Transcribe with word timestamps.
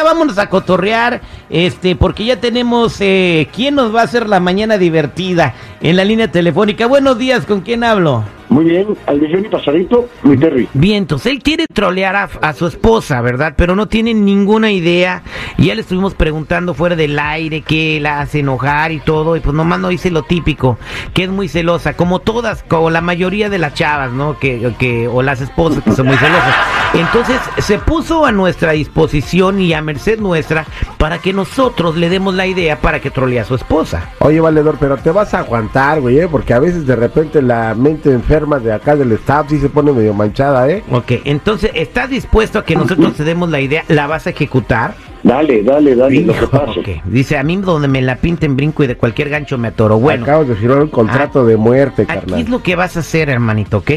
Ahorita 0.00 0.14
vámonos 0.14 0.38
a 0.38 0.48
cotorrear, 0.48 1.20
este, 1.50 1.94
porque 1.94 2.24
ya 2.24 2.40
tenemos 2.40 2.96
eh, 3.00 3.48
quién 3.54 3.74
nos 3.74 3.94
va 3.94 4.00
a 4.00 4.04
hacer 4.04 4.30
la 4.30 4.40
mañana 4.40 4.78
divertida 4.78 5.54
en 5.82 5.96
la 5.96 6.04
línea 6.04 6.32
telefónica. 6.32 6.86
Buenos 6.86 7.18
días, 7.18 7.44
¿con 7.44 7.60
quién 7.60 7.84
hablo? 7.84 8.24
Muy 8.48 8.64
bien, 8.64 8.96
al 9.06 9.20
millón 9.20 9.44
y 9.44 9.48
pasadito, 9.48 10.08
mi 10.22 10.38
Terry. 10.38 10.68
Bien, 10.72 10.96
entonces 10.96 11.32
él 11.32 11.42
quiere 11.42 11.66
trolear 11.72 12.16
a, 12.16 12.30
a 12.40 12.52
su 12.54 12.66
esposa, 12.66 13.20
¿verdad? 13.20 13.54
Pero 13.56 13.76
no 13.76 13.88
tiene 13.88 14.14
ninguna 14.14 14.72
idea. 14.72 15.22
Y 15.58 15.66
ya 15.66 15.74
le 15.74 15.82
estuvimos 15.82 16.14
preguntando 16.14 16.72
fuera 16.72 16.96
del 16.96 17.18
aire 17.18 17.60
qué 17.60 18.00
la 18.00 18.22
hace 18.22 18.40
enojar 18.40 18.92
y 18.92 19.00
todo. 19.00 19.36
Y 19.36 19.40
pues 19.40 19.54
nomás 19.54 19.80
no 19.80 19.88
dice 19.88 20.10
lo 20.10 20.22
típico, 20.22 20.78
que 21.12 21.24
es 21.24 21.28
muy 21.28 21.46
celosa, 21.46 21.94
como 21.94 22.20
todas, 22.20 22.64
como 22.64 22.90
la 22.90 23.02
mayoría 23.02 23.50
de 23.50 23.58
las 23.58 23.74
chavas, 23.74 24.12
¿no? 24.12 24.38
Que, 24.38 24.72
que, 24.78 25.06
o 25.08 25.22
las 25.22 25.42
esposas 25.42 25.84
que 25.84 25.92
son 25.92 26.06
muy 26.06 26.16
celosas. 26.16 26.54
Entonces 27.00 27.40
se 27.58 27.78
puso 27.78 28.26
a 28.26 28.32
nuestra 28.32 28.72
disposición 28.72 29.58
y 29.58 29.72
a 29.72 29.80
merced 29.80 30.20
nuestra 30.20 30.66
para 30.98 31.18
que 31.18 31.32
nosotros 31.32 31.96
le 31.96 32.10
demos 32.10 32.34
la 32.34 32.46
idea 32.46 32.78
para 32.78 33.00
que 33.00 33.10
trolee 33.10 33.40
a 33.40 33.44
su 33.44 33.54
esposa. 33.54 34.10
Oye, 34.18 34.38
Valedor, 34.38 34.76
pero 34.78 34.98
te 34.98 35.10
vas 35.10 35.32
a 35.32 35.38
aguantar, 35.38 36.02
güey, 36.02 36.18
¿eh? 36.18 36.28
porque 36.28 36.52
a 36.52 36.58
veces 36.58 36.86
de 36.86 36.96
repente 36.96 37.40
la 37.40 37.74
mente 37.74 38.12
enferma 38.12 38.58
de 38.58 38.74
acá 38.74 38.96
del 38.96 39.12
staff 39.12 39.46
sí 39.48 39.58
se 39.58 39.70
pone 39.70 39.92
medio 39.92 40.12
manchada, 40.12 40.68
¿eh? 40.68 40.84
Ok, 40.90 41.12
entonces, 41.24 41.70
¿estás 41.72 42.10
dispuesto 42.10 42.58
a 42.58 42.66
que 42.66 42.76
nosotros 42.76 43.14
te 43.16 43.24
demos 43.24 43.48
la 43.48 43.60
idea? 43.60 43.82
¿La 43.88 44.06
vas 44.06 44.26
a 44.26 44.30
ejecutar? 44.30 44.94
Dale, 45.22 45.62
dale, 45.62 45.94
dale, 45.94 46.20
lo 46.22 46.32
que 46.34 46.46
pase. 46.46 47.02
Dice, 47.04 47.36
a 47.36 47.42
mí 47.42 47.56
donde 47.56 47.88
me 47.88 48.00
la 48.00 48.16
pinten 48.16 48.56
brinco 48.56 48.82
y 48.84 48.86
de 48.86 48.96
cualquier 48.96 49.28
gancho 49.28 49.58
me 49.58 49.68
atoro. 49.68 49.98
Bueno, 49.98 50.24
Acabas 50.24 50.48
de 50.48 50.54
firmar 50.56 50.80
un 50.82 50.88
contrato 50.88 51.40
Ah, 51.40 51.44
de 51.44 51.56
muerte, 51.56 52.02
aquí 52.02 52.14
carnal. 52.14 52.40
es 52.40 52.48
lo 52.48 52.62
que 52.62 52.74
vas 52.76 52.96
a 52.96 53.00
hacer, 53.00 53.28
hermanito, 53.28 53.78
¿ok? 53.78 53.90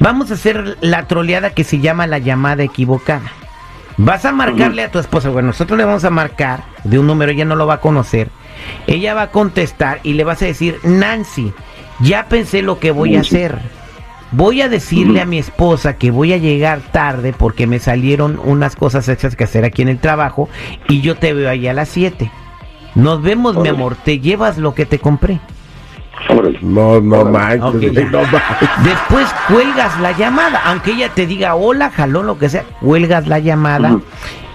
Vamos 0.00 0.30
a 0.30 0.34
hacer 0.34 0.78
la 0.80 1.06
troleada 1.06 1.50
que 1.50 1.64
se 1.64 1.80
llama 1.80 2.06
la 2.06 2.18
llamada 2.18 2.62
equivocada. 2.62 3.30
Vas 3.96 4.24
a 4.24 4.32
marcarle 4.32 4.82
a 4.82 4.90
tu 4.90 4.98
esposa, 4.98 5.28
bueno, 5.30 5.48
nosotros 5.48 5.78
le 5.78 5.84
vamos 5.84 6.04
a 6.04 6.10
marcar 6.10 6.64
de 6.82 6.98
un 6.98 7.06
número, 7.06 7.30
ella 7.30 7.44
no 7.44 7.54
lo 7.56 7.66
va 7.66 7.74
a 7.74 7.80
conocer. 7.80 8.28
Ella 8.86 9.14
va 9.14 9.22
a 9.22 9.30
contestar 9.30 10.00
y 10.02 10.14
le 10.14 10.24
vas 10.24 10.40
a 10.42 10.46
decir, 10.46 10.78
Nancy, 10.82 11.52
ya 12.00 12.26
pensé 12.28 12.62
lo 12.62 12.78
que 12.80 12.90
voy 12.90 13.14
a 13.16 13.20
hacer. 13.20 13.58
Voy 14.36 14.62
a 14.62 14.68
decirle 14.68 15.20
a 15.20 15.24
mi 15.26 15.38
esposa 15.38 15.96
que 15.96 16.10
voy 16.10 16.32
a 16.32 16.36
llegar 16.38 16.80
tarde 16.80 17.32
porque 17.36 17.66
me 17.66 17.78
salieron 17.78 18.40
unas 18.44 18.76
cosas 18.76 19.08
extras 19.08 19.36
que 19.36 19.44
hacer 19.44 19.64
aquí 19.64 19.82
en 19.82 19.88
el 19.88 19.98
trabajo 19.98 20.48
y 20.88 21.00
yo 21.00 21.14
te 21.16 21.32
veo 21.32 21.48
ahí 21.48 21.68
a 21.68 21.72
las 21.72 21.88
7. 21.88 22.30
Nos 22.94 23.22
vemos, 23.22 23.56
mi 23.56 23.68
amor, 23.68 23.96
te 23.96 24.20
llevas 24.20 24.58
lo 24.58 24.74
que 24.74 24.86
te 24.86 24.98
compré. 24.98 25.40
Órale. 26.28 26.58
No, 26.62 27.00
no 27.00 27.20
Órale. 27.20 27.58
manches, 27.58 28.10
no. 28.10 28.20
Después 28.84 29.26
cuelgas 29.48 29.98
la 30.00 30.12
llamada, 30.12 30.62
aunque 30.64 30.92
ella 30.92 31.08
te 31.08 31.26
diga 31.26 31.54
hola, 31.56 31.90
jalón, 31.90 32.26
lo 32.26 32.38
que 32.38 32.48
sea, 32.48 32.64
cuelgas 32.80 33.26
la 33.26 33.40
llamada. 33.40 33.98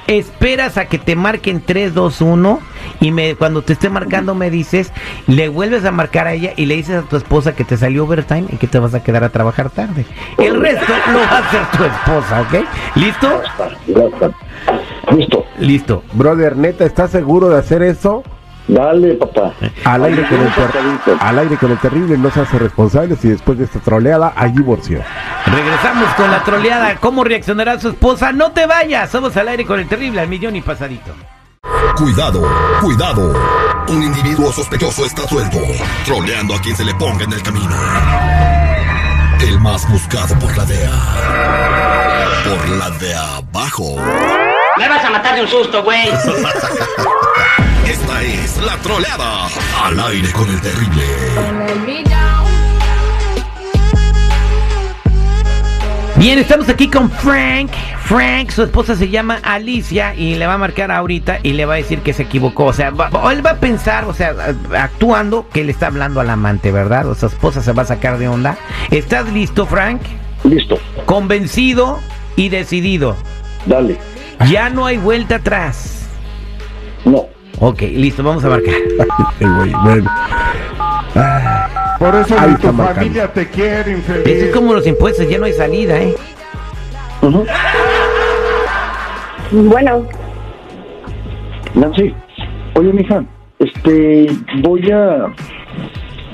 Esperas 0.10 0.78
a 0.78 0.86
que 0.86 0.98
te 0.98 1.16
marquen 1.16 1.62
3, 1.64 1.94
2, 1.94 2.22
1 2.22 2.60
y 3.00 3.12
me, 3.12 3.36
cuando 3.36 3.62
te 3.62 3.74
esté 3.74 3.90
marcando 3.90 4.34
me 4.34 4.50
dices, 4.50 4.92
le 5.28 5.50
vuelves 5.50 5.86
a 5.86 5.92
marcar 5.92 6.26
a 6.26 6.34
ella 6.34 6.54
y 6.56 6.66
le 6.66 6.76
dices 6.78 7.04
a 7.04 7.08
tu 7.08 7.16
esposa 7.16 7.56
que 7.56 7.64
te 7.64 7.78
salió 7.78 8.06
overtime 8.06 8.46
y 8.52 8.58
que 8.58 8.66
te 8.66 8.80
vas 8.80 8.96
a 8.96 9.04
quedar 9.04 9.24
a 9.24 9.30
trabajar 9.30 9.70
tarde. 9.70 10.08
El 10.40 10.60
resto 10.60 10.92
lo 11.12 11.20
va 11.20 11.30
a 11.30 11.38
hacer 11.38 11.62
tu 11.78 11.84
esposa, 11.84 12.42
¿ok? 12.42 12.66
¿Listo? 12.96 13.42
Listo. 15.16 15.46
Listo. 15.60 16.04
Brother, 16.14 16.58
neta, 16.58 16.86
¿estás 16.86 17.12
seguro 17.12 17.50
de 17.50 17.60
hacer 17.60 17.84
eso? 17.84 18.24
Dale, 18.70 19.16
papá. 19.16 19.54
Al 19.84 20.06
aire, 20.06 20.28
con 20.28 20.40
el 20.40 21.20
al 21.20 21.40
aire 21.40 21.58
con 21.58 21.72
el 21.72 21.80
terrible 21.80 22.18
no 22.20 22.30
se 22.30 22.42
hace 22.42 22.60
responsable 22.60 23.16
si 23.16 23.30
después 23.30 23.58
de 23.58 23.66
esta 23.66 23.80
troleada 23.80 24.34
hay 24.36 24.52
divorcio. 24.52 25.02
Regresamos 25.48 26.14
con 26.14 26.30
la 26.30 26.44
troleada. 26.44 26.96
¿Cómo 26.98 27.24
reaccionará 27.24 27.80
su 27.80 27.90
esposa? 27.90 28.32
No 28.32 28.52
te 28.52 28.68
vayas. 28.68 29.10
Somos 29.10 29.36
al 29.38 29.48
aire 29.48 29.66
con 29.66 29.80
el 29.80 29.88
terrible 29.88 30.22
al 30.22 30.28
millón 30.28 30.56
y 30.56 30.62
pasadito. 30.62 31.12
Cuidado, 31.98 32.48
cuidado. 32.80 33.34
Un 33.88 34.04
individuo 34.04 34.52
sospechoso 34.52 35.04
está 35.04 35.28
suelto, 35.28 35.58
troleando 36.06 36.54
a 36.54 36.62
quien 36.62 36.76
se 36.76 36.86
le 36.86 36.94
ponga 36.94 37.24
en 37.24 37.34
el 37.34 37.42
camino. 37.42 37.76
El 39.42 39.60
más 39.62 39.90
buscado 39.90 40.38
por 40.38 40.56
la 40.56 40.66
DEA. 40.66 40.92
Por 42.48 42.70
la 42.70 42.90
de 42.92 43.16
abajo. 43.16 43.96
Me 44.78 44.88
vas 44.88 45.04
a 45.04 45.10
matar 45.10 45.36
de 45.36 45.42
un 45.42 45.48
susto, 45.48 45.82
güey. 45.84 46.08
Esta 47.90 48.24
es 48.24 48.58
la 48.64 48.78
troleada. 48.78 49.48
Al 49.84 50.00
aire 50.00 50.32
con 50.32 50.50
el 50.50 50.62
terrible. 50.62 51.04
Bien, 56.16 56.38
estamos 56.38 56.68
aquí 56.70 56.88
con 56.90 57.10
Frank. 57.10 57.72
Frank, 58.04 58.50
su 58.50 58.64
esposa 58.64 58.96
se 58.96 59.08
llama 59.10 59.40
Alicia 59.44 60.16
y 60.16 60.36
le 60.36 60.48
va 60.48 60.56
a 60.56 60.58
marcar 60.58 60.92
ahorita 60.92 61.40
y 61.44 61.54
le 61.54 61.66
va 61.66 61.76
a 61.76 61.78
decir 61.78 62.00
que 62.00 62.12
se 62.14 62.24
equivocó. 62.24 62.66
O 62.66 62.74
sea, 62.74 62.90
va- 62.90 63.10
él 63.32 63.46
va 63.46 63.52
a 63.52 63.56
pensar, 63.60 64.06
o 64.06 64.14
sea, 64.14 64.34
actuando 64.78 65.48
que 65.54 65.64
le 65.64 65.72
está 65.72 65.88
hablando 65.88 66.20
al 66.20 66.30
amante, 66.30 66.72
¿verdad? 66.72 67.08
O 67.08 67.16
su 67.16 67.28
esposa 67.28 67.62
se 67.62 67.72
va 67.72 67.84
a 67.84 67.86
sacar 67.86 68.18
de 68.18 68.28
onda. 68.28 68.58
¿Estás 68.92 69.32
listo, 69.32 69.66
Frank? 69.66 70.02
Listo. 70.44 70.80
Convencido 71.06 72.00
y 72.36 72.50
decidido. 72.50 73.16
Dale. 73.66 73.98
Ya 74.50 74.70
no 74.70 74.86
hay 74.88 74.98
vuelta 74.98 75.36
atrás. 75.36 76.08
No. 77.06 77.28
Ok, 77.60 77.82
listo, 77.82 78.24
vamos 78.24 78.44
a 78.46 78.50
marcar. 78.50 78.74
Ay, 79.42 79.74
bueno. 79.84 80.10
Por 82.00 82.16
eso 82.16 82.36
ni 82.40 82.54
está 82.54 82.68
tu 82.70 82.74
marcando. 82.74 82.96
familia 82.96 83.34
te 83.34 83.48
quiere, 83.50 83.92
infeliz. 83.92 84.28
Eso 84.28 84.46
es 84.46 84.56
como 84.56 84.74
los 84.74 84.88
impuestos, 84.88 85.28
ya 85.30 85.38
no 85.38 85.46
hay 85.46 85.54
salida, 85.54 86.00
¿eh? 86.00 86.16
Ujú. 87.22 87.46
Bueno, 89.52 90.06
Nancy. 91.76 92.14
Oye, 92.76 92.94
mija, 92.94 93.24
este, 93.60 94.28
voy 94.62 94.90
a, 94.92 95.26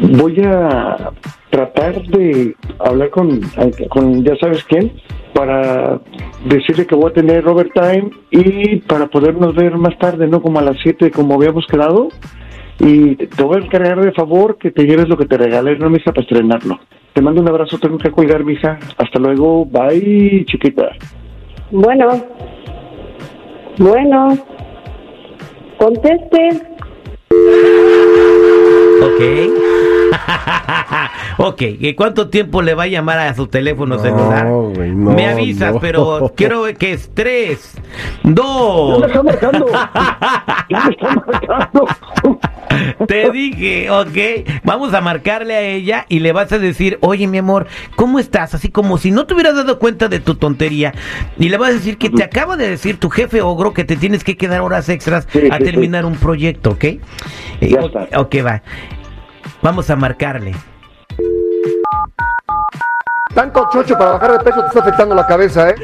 voy 0.01 0.39
a 0.43 1.11
tratar 1.55 2.03
de 2.07 2.53
hablar 2.79 3.09
con, 3.11 3.39
con 3.89 4.25
ya 4.25 4.35
sabes 4.35 4.61
quién, 4.65 4.91
para 5.33 6.01
decirle 6.45 6.85
que 6.85 6.95
voy 6.95 7.11
a 7.11 7.13
tener 7.13 7.47
overtime 7.47 8.09
y 8.29 8.77
para 8.81 9.07
podernos 9.07 9.55
ver 9.55 9.77
más 9.77 9.97
tarde, 9.97 10.27
¿no? 10.27 10.41
Como 10.41 10.59
a 10.59 10.63
las 10.63 10.75
7, 10.83 11.11
como 11.11 11.35
habíamos 11.35 11.65
quedado. 11.67 12.09
Y 12.79 13.15
te 13.15 13.41
voy 13.41 13.61
a 13.61 13.65
encargar 13.65 14.01
de 14.01 14.11
favor 14.11 14.57
que 14.57 14.69
te 14.69 14.83
lleves 14.83 15.07
lo 15.07 15.15
que 15.15 15.27
te 15.27 15.37
regalé, 15.37 15.77
no, 15.77 15.89
mija, 15.89 16.11
para 16.11 16.23
estrenarlo. 16.23 16.77
Te 17.13 17.21
mando 17.21 17.39
un 17.39 17.47
abrazo, 17.47 17.77
tengo 17.79 17.97
que 17.97 18.11
colgar, 18.11 18.43
mija. 18.43 18.77
Hasta 18.97 19.17
luego, 19.17 19.65
bye, 19.65 20.43
chiquita. 20.47 20.89
bueno, 21.71 22.21
bueno, 23.77 24.37
conteste. 25.77 26.49
Ok. 29.01 29.64
Ok, 31.37 31.61
¿y 31.79 31.93
cuánto 31.95 32.29
tiempo 32.29 32.61
le 32.61 32.73
va 32.73 32.83
a 32.83 32.87
llamar 32.87 33.19
a 33.19 33.33
su 33.33 33.47
teléfono 33.47 33.95
No, 33.95 34.01
celular? 34.01 34.45
no, 34.45 34.71
Me 35.11 35.27
avisas, 35.27 35.73
no. 35.73 35.79
pero 35.79 36.31
quiero 36.35 36.63
ver 36.63 36.75
que 36.77 36.93
es 36.93 37.09
tres, 37.13 37.73
dos. 38.23 38.99
me 39.01 39.07
está 39.07 39.23
marcando. 39.23 39.65
Ya 40.69 40.83
me 40.85 40.91
está 40.93 41.15
marcando. 41.15 41.87
Te 43.07 43.29
dije, 43.31 43.89
ok. 43.91 44.61
Vamos 44.63 44.93
a 44.93 45.01
marcarle 45.01 45.55
a 45.55 45.61
ella 45.61 46.05
y 46.09 46.19
le 46.19 46.31
vas 46.33 46.51
a 46.51 46.57
decir, 46.59 46.97
oye, 47.01 47.27
mi 47.27 47.37
amor, 47.37 47.67
¿cómo 47.95 48.17
estás? 48.19 48.53
Así 48.55 48.69
como 48.69 48.97
si 48.97 49.11
no 49.11 49.25
te 49.25 49.33
hubieras 49.35 49.55
dado 49.55 49.77
cuenta 49.79 50.07
de 50.07 50.19
tu 50.19 50.35
tontería. 50.35 50.93
Y 51.37 51.49
le 51.49 51.57
vas 51.57 51.69
a 51.69 51.73
decir 51.73 51.97
que 51.97 52.09
te 52.09 52.23
acaba 52.23 52.57
de 52.57 52.67
decir 52.69 52.99
tu 52.99 53.09
jefe 53.09 53.41
ogro 53.41 53.73
que 53.73 53.83
te 53.83 53.95
tienes 53.95 54.23
que 54.23 54.35
quedar 54.37 54.61
horas 54.61 54.89
extras 54.89 55.27
Sí, 55.31 55.47
a 55.51 55.57
sí, 55.57 55.63
terminar 55.63 56.05
un 56.05 56.15
proyecto, 56.15 56.71
¿ok? 56.71 56.83
Eh, 56.83 56.99
Ya 57.61 57.81
está. 57.81 58.07
Ok, 58.19 58.35
va. 58.45 58.61
Vamos 59.61 59.89
a 59.89 59.95
marcarle. 59.95 60.53
Tanto 63.33 63.67
chocho 63.71 63.97
para 63.97 64.11
bajar 64.11 64.31
de 64.33 64.39
peso 64.43 64.61
te 64.61 64.67
está 64.67 64.79
afectando 64.81 65.15
la 65.15 65.25
cabeza, 65.27 65.69
¿eh? 65.69 65.75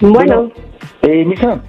Bueno, 0.00 0.50
Eh, 1.02 1.24
mija, 1.26 1.60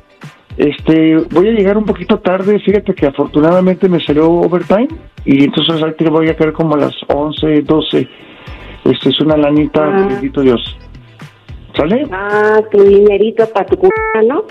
este, 0.57 1.17
voy 1.31 1.49
a 1.49 1.51
llegar 1.51 1.77
un 1.77 1.83
poquito 1.85 2.19
tarde. 2.19 2.57
Fíjate 2.59 2.93
que 2.95 3.07
afortunadamente 3.07 3.89
me 3.89 3.99
salió 3.99 4.31
overtime 4.31 4.87
y 5.25 5.43
entonces 5.43 5.81
ahorita 5.81 6.09
voy 6.09 6.29
a 6.29 6.35
caer 6.37 6.53
como 6.53 6.75
a 6.75 6.77
las 6.77 6.93
11, 7.07 7.61
12. 7.63 8.07
Este 8.85 9.09
es 9.09 9.19
una 9.19 9.35
lanita, 9.35 9.83
Ah. 9.83 10.05
bendito 10.07 10.41
Dios. 10.41 10.77
¿Sale? 11.75 12.07
ah, 12.13 12.61
tu 12.71 12.81
dinerito 12.81 13.45
para 13.49 13.65
tu 13.65 13.75
c***, 13.75 13.89
¿no? 14.25 14.45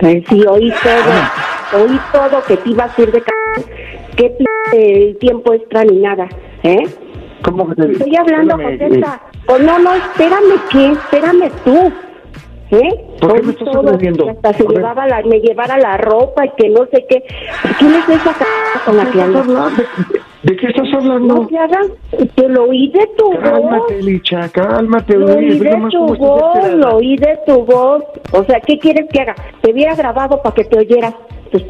Eh, 0.00 0.24
sí, 0.28 0.42
oí 0.48 0.72
todo, 0.82 1.12
oí 1.74 1.98
todo 2.12 2.42
que 2.46 2.56
te 2.56 2.70
iba 2.70 2.84
a 2.84 3.00
ir 3.00 3.12
de 3.12 3.20
c***. 3.20 3.26
¿Qué 4.16 4.36
p 4.70 5.16
tiempo 5.20 5.54
extra 5.54 5.84
ni 5.84 5.98
nada, 5.98 6.28
eh? 6.62 6.84
¿Cómo 7.42 7.66
Estoy 7.72 8.16
hablando, 8.16 8.56
contesta. 8.56 9.20
Oh, 9.48 9.58
no, 9.58 9.78
no, 9.78 9.94
espérame, 9.94 10.60
¿qué? 10.70 10.92
Espérame 10.92 11.50
tú. 11.64 11.92
¿Eh? 12.70 13.04
¿Por 13.20 13.34
qué 13.34 13.42
me 13.42 13.52
estás 13.52 13.76
agrediendo? 13.76 14.30
Hasta 14.30 14.52
se 14.54 14.64
llevaba 14.64 15.06
la, 15.06 15.22
me 15.22 15.40
llevara 15.40 15.76
la 15.76 15.98
ropa 15.98 16.46
y 16.46 16.50
que 16.56 16.70
no 16.70 16.86
sé 16.86 17.04
qué. 17.06 17.22
¿Quién 17.78 17.94
es 17.94 18.08
esa 18.08 18.32
c 18.32 18.44
con 18.86 18.96
la 18.96 19.10
que 19.10 19.20
andas? 19.20 19.46
¿De 20.42 20.56
qué 20.56 20.66
estás 20.68 20.88
hablando? 20.94 21.34
No 21.34 21.46
te 21.46 21.58
hagas, 21.58 21.86
te 22.34 22.48
lo 22.48 22.64
oí 22.64 22.88
de 22.88 23.06
tu 23.16 23.30
voz. 23.30 23.42
Cálmate, 23.42 24.02
Licha, 24.02 24.48
cálmate. 24.48 25.16
Lo 25.18 25.36
oí 25.36 25.58
ve 25.58 25.70
de 25.70 25.88
tu 25.90 26.14
voz, 26.16 26.74
lo 26.74 26.96
oí 26.96 27.16
de 27.16 27.38
tu 27.46 27.64
voz. 27.64 28.04
O 28.32 28.44
sea, 28.44 28.58
¿qué 28.60 28.78
quieres 28.78 29.06
que 29.12 29.20
haga? 29.20 29.34
Te 29.60 29.72
hubiera 29.72 29.94
grabado 29.94 30.40
para 30.42 30.54
que 30.54 30.64
te 30.64 30.78
oyeras. 30.78 31.14
Tus 31.52 31.62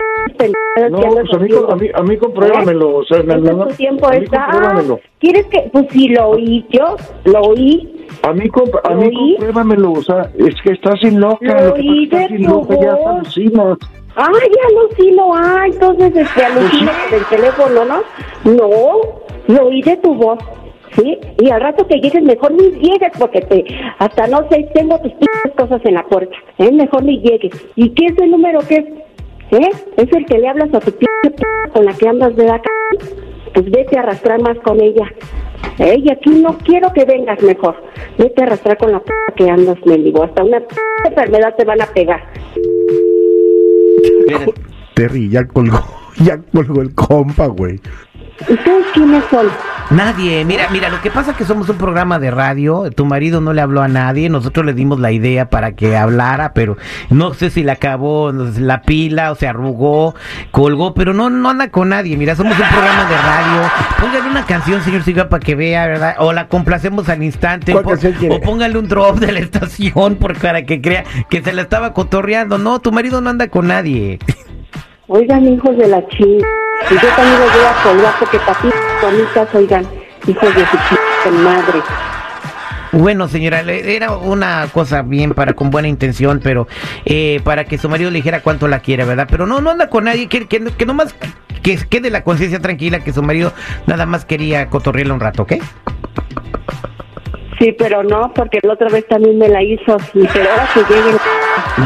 No, 0.90 0.98
pues 1.00 1.34
a 1.34 1.38
mí, 1.38 1.48
a 1.68 1.74
mí, 1.76 1.88
a 1.94 2.02
mí 2.02 2.16
compruébamelo. 2.16 2.96
O 2.96 3.04
sea, 3.04 3.18
es 3.18 3.26
tu 3.26 3.66
tiempo 3.76 4.06
a 4.08 4.12
mí 4.12 4.24
está. 4.24 4.46
compruébamelo. 4.50 5.00
¿Quieres 5.18 5.46
que.? 5.46 5.68
Pues 5.72 5.86
sí, 5.90 6.08
lo 6.08 6.28
oí 6.30 6.64
yo, 6.70 6.96
lo 7.24 7.40
oí. 7.42 8.06
A 8.22 8.32
mí, 8.32 8.48
comp- 8.48 8.80
a 8.84 8.94
mí 8.94 9.10
compruébamelo. 9.36 9.92
O 9.92 10.02
sea, 10.02 10.30
es 10.38 10.54
que 10.62 10.72
estás 10.72 10.98
sin 11.00 11.20
loca. 11.20 11.60
Lo 11.62 11.74
oí 11.74 12.06
de 12.06 12.28
tu 12.28 12.34
loca, 12.48 12.74
ya 12.80 12.94
alucinas. 13.10 13.78
Ay, 14.14 14.50
alucino, 14.68 15.32
ay, 15.34 15.70
entonces 15.72 16.14
este, 16.14 16.42
Pues 16.54 17.10
del 17.10 17.24
teléfono, 17.30 17.84
¿no? 17.86 18.02
No, 18.44 18.68
lo 19.48 19.66
oí 19.68 19.80
de 19.80 19.96
tu 19.96 20.14
voz, 20.14 20.38
¿sí? 20.94 21.18
Y 21.38 21.48
al 21.50 21.62
rato 21.62 21.86
que 21.86 21.98
llegues, 21.98 22.22
mejor 22.22 22.52
ni 22.52 22.72
llegues, 22.72 23.10
porque 23.18 23.40
te, 23.40 23.64
hasta 23.98 24.26
no 24.26 24.46
sé, 24.50 24.68
tengo 24.74 24.98
tus 25.00 25.12
cosas 25.56 25.80
en 25.84 25.94
la 25.94 26.04
puerta, 26.04 26.36
¿eh? 26.58 26.70
Mejor 26.70 27.04
ni 27.04 27.20
llegues. 27.20 27.52
¿Y 27.74 27.88
qué 27.94 28.06
es 28.06 28.18
el 28.18 28.32
número 28.32 28.60
que 28.68 28.74
es? 28.76 28.84
¿Eh? 29.52 29.70
¿Es 29.98 30.10
el 30.12 30.24
que 30.24 30.38
le 30.38 30.48
hablas 30.48 30.72
a 30.74 30.80
tu 30.80 30.90
p 30.92 31.06
con 31.74 31.84
la 31.84 31.92
que 31.92 32.08
andas 32.08 32.34
de 32.36 32.50
acá? 32.50 32.70
Pues 33.52 33.70
vete 33.70 33.98
a 33.98 34.00
arrastrar 34.00 34.40
más 34.40 34.58
con 34.60 34.80
ella. 34.80 35.12
¿Eh? 35.78 35.96
Y 36.02 36.10
aquí 36.10 36.30
no 36.30 36.56
quiero 36.58 36.90
que 36.94 37.04
vengas 37.04 37.40
mejor. 37.42 37.76
Vete 38.16 38.42
a 38.42 38.46
arrastrar 38.46 38.78
con 38.78 38.92
la 38.92 39.00
p 39.00 39.12
que 39.36 39.50
andas, 39.50 39.76
mendigo. 39.84 40.24
Hasta 40.24 40.42
una 40.42 40.60
p 40.60 40.74
enfermedad 41.06 41.54
te 41.56 41.64
van 41.66 41.82
a 41.82 41.86
pegar. 41.86 42.22
Terry, 44.94 45.28
ya 45.28 45.46
colgó, 45.46 45.80
ya 46.24 46.40
colgó 46.54 46.80
el 46.80 46.94
compa, 46.94 47.46
güey. 47.48 47.78
¿Ustedes 48.48 48.86
quiénes 48.94 49.24
son? 49.24 49.48
Nadie, 49.90 50.44
mira, 50.44 50.68
mira, 50.70 50.88
lo 50.88 51.00
que 51.02 51.10
pasa 51.10 51.32
es 51.32 51.36
que 51.36 51.44
somos 51.44 51.68
un 51.68 51.76
programa 51.76 52.18
de 52.18 52.30
radio, 52.30 52.90
tu 52.90 53.04
marido 53.04 53.40
no 53.40 53.52
le 53.52 53.60
habló 53.60 53.82
a 53.82 53.88
nadie, 53.88 54.30
nosotros 54.30 54.64
le 54.64 54.72
dimos 54.72 54.98
la 55.00 55.12
idea 55.12 55.50
para 55.50 55.72
que 55.72 55.96
hablara, 55.96 56.54
pero 56.54 56.78
no 57.10 57.34
sé 57.34 57.50
si 57.50 57.62
le 57.62 57.72
acabó 57.72 58.32
la 58.32 58.82
pila 58.82 59.32
o 59.32 59.34
se 59.34 59.46
arrugó, 59.46 60.14
colgó, 60.50 60.94
pero 60.94 61.12
no, 61.12 61.28
no 61.28 61.50
anda 61.50 61.68
con 61.70 61.90
nadie, 61.90 62.16
mira, 62.16 62.34
somos 62.34 62.58
un 62.58 62.66
programa 62.66 63.04
de 63.04 63.16
radio, 63.16 63.70
póngale 64.00 64.30
una 64.30 64.46
canción, 64.46 64.82
señor 64.82 65.02
Silva, 65.02 65.28
para 65.28 65.44
que 65.44 65.54
vea, 65.54 65.86
¿verdad? 65.86 66.14
O 66.20 66.32
la 66.32 66.48
complacemos 66.48 67.08
al 67.10 67.22
instante, 67.22 67.72
¿Cuál 67.72 67.84
o, 67.84 67.88
canción 67.90 68.12
quiere? 68.14 68.36
o 68.36 68.40
póngale 68.40 68.78
un 68.78 68.88
drop 68.88 69.18
de 69.18 69.32
la 69.32 69.40
estación 69.40 70.16
por, 70.16 70.38
para 70.38 70.64
que 70.64 70.80
crea 70.80 71.04
que 71.28 71.42
se 71.42 71.52
la 71.52 71.62
estaba 71.62 71.92
cotorreando, 71.92 72.56
no, 72.56 72.78
tu 72.78 72.92
marido 72.92 73.20
no 73.20 73.28
anda 73.28 73.48
con 73.48 73.66
nadie. 73.66 74.18
Oigan, 75.08 75.46
hijos 75.46 75.76
de 75.76 75.88
la 75.88 76.06
chingada. 76.08 76.71
Y 76.90 76.94
yo 76.94 77.08
también 77.16 77.40
los 77.40 77.52
voy 77.52 77.64
a 77.64 77.82
colgar 77.82 78.14
porque 78.18 78.38
papitas 78.38 78.80
bonitas, 79.02 79.54
oigan, 79.54 79.86
hijos 80.26 80.54
de 80.54 80.64
su 81.24 81.30
madre. 81.30 81.80
Bueno, 82.92 83.26
señora, 83.26 83.60
era 83.60 84.12
una 84.12 84.66
cosa 84.70 85.00
bien 85.00 85.32
para 85.32 85.54
con 85.54 85.70
buena 85.70 85.88
intención, 85.88 86.40
pero 86.44 86.68
eh, 87.06 87.40
para 87.42 87.64
que 87.64 87.78
su 87.78 87.88
marido 87.88 88.10
le 88.10 88.16
dijera 88.16 88.42
cuánto 88.42 88.68
la 88.68 88.80
quiere, 88.80 89.04
¿verdad? 89.04 89.26
Pero 89.30 89.46
no, 89.46 89.62
no 89.62 89.70
anda 89.70 89.88
con 89.88 90.04
nadie, 90.04 90.28
que, 90.28 90.46
que, 90.46 90.62
que 90.62 90.84
nomás 90.84 91.14
que 91.62 91.78
quede 91.88 92.10
la 92.10 92.24
conciencia 92.24 92.58
tranquila 92.58 93.00
que 93.00 93.12
su 93.12 93.22
marido 93.22 93.52
nada 93.86 94.04
más 94.04 94.24
quería 94.24 94.68
cotorrearle 94.68 95.12
un 95.14 95.20
rato, 95.20 95.42
¿ok? 95.42 95.54
Sí, 97.58 97.72
pero 97.78 98.02
no, 98.02 98.32
porque 98.34 98.58
la 98.62 98.72
otra 98.72 98.88
vez 98.88 99.06
también 99.06 99.38
me 99.38 99.48
la 99.48 99.62
hizo. 99.62 99.96
Y 100.14 100.26
pero 100.26 100.50
ahora 100.50 100.68
que 100.74 100.80
lleguen. 100.80 101.16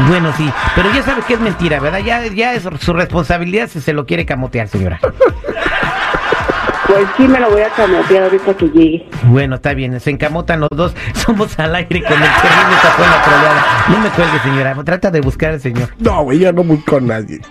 Bueno, 0.07 0.33
sí, 0.35 0.51
pero 0.75 0.91
ya 0.91 1.03
sabe 1.03 1.21
que 1.21 1.35
es 1.35 1.39
mentira, 1.39 1.79
¿verdad? 1.79 1.99
Ya, 1.99 2.25
ya 2.27 2.53
es 2.53 2.67
su 2.79 2.93
responsabilidad 2.93 3.69
si 3.69 3.81
se 3.81 3.93
lo 3.93 4.05
quiere 4.05 4.25
camotear, 4.25 4.67
señora. 4.67 4.99
Pues 6.87 7.05
sí, 7.17 7.27
me 7.27 7.39
lo 7.39 7.51
voy 7.51 7.61
a 7.61 7.69
camotear 7.69 8.23
ahorita 8.23 8.53
que 8.55 8.69
llegue. 8.69 9.09
Bueno, 9.23 9.55
está 9.55 9.73
bien, 9.73 9.99
se 9.99 10.09
encamotan 10.09 10.61
los 10.61 10.69
dos, 10.73 10.95
somos 11.13 11.59
al 11.59 11.75
aire 11.75 12.01
con 12.01 12.13
el 12.13 12.19
terrible 12.19 12.77
tapón 12.81 13.09
la 13.09 13.21
troleada. 13.23 13.65
No 13.89 13.99
me 13.99 14.09
cuelgue, 14.09 14.39
señora, 14.39 14.75
trata 14.85 15.11
de 15.11 15.19
buscar 15.19 15.51
al 15.51 15.59
señor. 15.59 15.89
No, 15.99 16.23
güey, 16.23 16.39
ya 16.39 16.53
no 16.53 16.63
busco 16.63 16.97
a 16.97 17.01
nadie. 17.01 17.41